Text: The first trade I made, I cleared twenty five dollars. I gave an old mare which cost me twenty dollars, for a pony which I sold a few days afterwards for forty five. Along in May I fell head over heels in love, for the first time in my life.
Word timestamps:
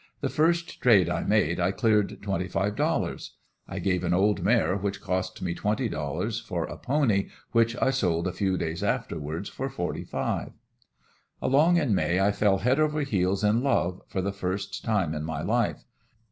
The 0.21 0.29
first 0.29 0.81
trade 0.81 1.11
I 1.11 1.21
made, 1.21 1.59
I 1.59 1.69
cleared 1.69 2.23
twenty 2.23 2.47
five 2.47 2.75
dollars. 2.75 3.35
I 3.67 3.77
gave 3.77 4.03
an 4.03 4.15
old 4.15 4.41
mare 4.41 4.75
which 4.75 4.99
cost 4.99 5.43
me 5.43 5.53
twenty 5.53 5.87
dollars, 5.87 6.39
for 6.39 6.63
a 6.65 6.75
pony 6.75 7.29
which 7.51 7.77
I 7.79 7.91
sold 7.91 8.25
a 8.25 8.31
few 8.33 8.57
days 8.57 8.81
afterwards 8.81 9.47
for 9.47 9.69
forty 9.69 10.03
five. 10.03 10.53
Along 11.39 11.77
in 11.77 11.93
May 11.93 12.19
I 12.19 12.31
fell 12.31 12.57
head 12.57 12.79
over 12.79 13.01
heels 13.01 13.43
in 13.43 13.61
love, 13.61 14.01
for 14.07 14.23
the 14.23 14.33
first 14.33 14.83
time 14.83 15.13
in 15.13 15.23
my 15.23 15.43
life. 15.43 15.85